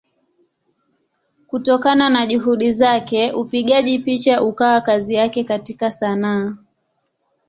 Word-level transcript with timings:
Kutokana 1.47 2.09
na 2.09 2.25
Juhudi 2.25 2.71
zake 2.71 3.31
upigaji 3.31 3.99
picha 3.99 4.41
ukawa 4.43 4.81
kazi 4.81 5.13
yake 5.13 5.43
katika 5.43 5.91
Sanaa. 5.91 6.55